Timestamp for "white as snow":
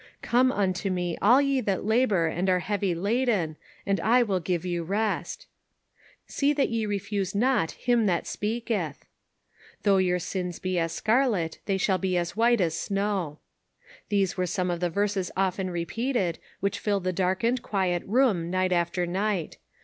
12.35-13.37